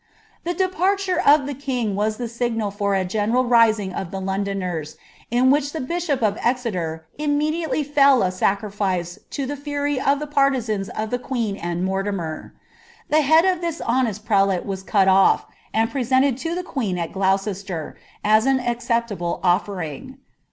[0.45, 4.97] The departure of the king was the signal for a general rising of Af Londoners,
[5.29, 10.25] in which the bishop of Exeter immediately fell a McaSet Vt the fury of the
[10.25, 12.51] partisans of the queen and Mortimer.
[13.09, 17.11] The head of iki* honest prelate was cut off, and presented lo the queen at
[17.11, 17.97] Glouce«ter,M
[18.47, 20.17] an acceptable olTering.